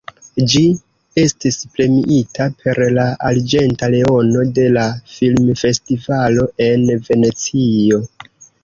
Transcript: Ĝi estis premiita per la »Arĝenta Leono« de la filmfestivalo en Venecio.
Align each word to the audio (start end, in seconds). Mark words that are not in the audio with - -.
Ĝi 0.51 0.61
estis 1.23 1.59
premiita 1.75 2.47
per 2.63 2.81
la 2.99 3.05
»Arĝenta 3.31 3.91
Leono« 3.97 4.43
de 4.57 4.67
la 4.81 4.89
filmfestivalo 5.19 6.53
en 6.75 6.93
Venecio. 7.09 8.07